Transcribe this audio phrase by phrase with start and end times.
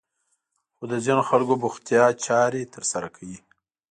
[0.77, 3.39] خو د ځينې خلکو بوختيا چارې ترسره کوي.